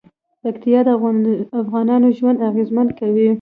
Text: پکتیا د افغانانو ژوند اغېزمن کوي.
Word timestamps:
پکتیا 0.43 0.79
د 0.87 0.89
افغانانو 1.61 2.07
ژوند 2.17 2.43
اغېزمن 2.49 2.87
کوي. 2.99 3.27